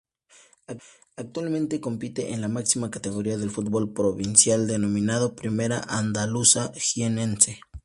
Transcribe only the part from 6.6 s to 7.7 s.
Jienense.